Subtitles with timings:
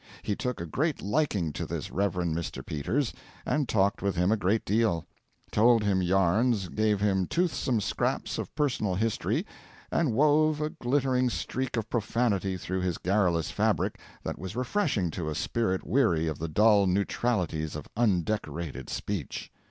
[0.23, 2.13] He took a great liking to this Rev.
[2.15, 2.65] Mr.
[2.65, 3.13] Peters,
[3.45, 5.05] and talked with him a great deal:
[5.51, 9.45] told him yarns, gave him toothsome scraps of personal history,
[9.91, 15.29] and wove a glittering streak of profanity through his garrulous fabric that was refreshing to
[15.29, 19.51] a spirit weary of the dull neutralities of undecorated speech.